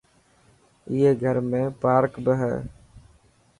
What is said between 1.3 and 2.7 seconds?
۾ پارڪ به هي.